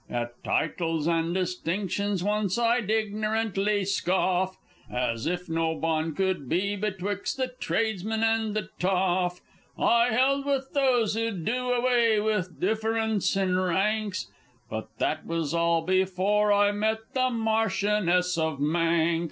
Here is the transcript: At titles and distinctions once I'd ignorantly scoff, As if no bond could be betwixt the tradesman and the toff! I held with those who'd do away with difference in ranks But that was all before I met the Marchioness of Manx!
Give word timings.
At 0.09 0.43
titles 0.43 1.05
and 1.07 1.31
distinctions 1.35 2.23
once 2.23 2.57
I'd 2.57 2.89
ignorantly 2.89 3.85
scoff, 3.85 4.57
As 4.89 5.27
if 5.27 5.47
no 5.47 5.75
bond 5.75 6.17
could 6.17 6.49
be 6.49 6.75
betwixt 6.75 7.37
the 7.37 7.53
tradesman 7.59 8.23
and 8.23 8.55
the 8.55 8.69
toff! 8.79 9.41
I 9.77 10.07
held 10.07 10.47
with 10.47 10.73
those 10.73 11.13
who'd 11.13 11.45
do 11.45 11.69
away 11.71 12.19
with 12.19 12.59
difference 12.59 13.35
in 13.37 13.59
ranks 13.59 14.25
But 14.71 14.87
that 14.97 15.27
was 15.27 15.53
all 15.53 15.83
before 15.83 16.51
I 16.51 16.71
met 16.71 17.13
the 17.13 17.29
Marchioness 17.29 18.39
of 18.39 18.59
Manx! 18.59 19.19